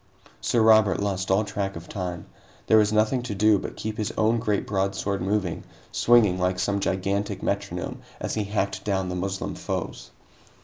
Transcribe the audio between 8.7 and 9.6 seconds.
down the Moslem